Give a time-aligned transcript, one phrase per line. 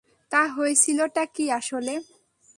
[0.31, 1.93] তা, হয়েছিলটা কী আসলে?